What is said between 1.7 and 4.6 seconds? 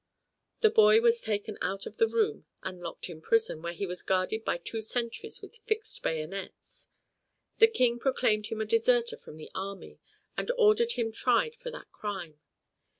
of the room and locked in prison, where he was guarded by